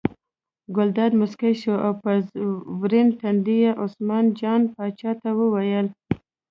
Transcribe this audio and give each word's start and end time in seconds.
ګلداد 0.75 1.11
موسکی 1.21 1.53
شو 1.61 1.73
او 1.85 1.91
په 2.01 2.11
ورین 2.81 3.07
تندي 3.19 3.57
یې 3.63 3.71
عثمان 3.83 4.25
جان 4.39 4.61
پاچا 4.73 5.11
ته 5.21 5.29
وویل. 5.39 5.87